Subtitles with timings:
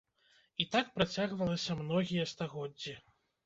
[0.65, 3.01] І так працягвалася многія стагоддзі.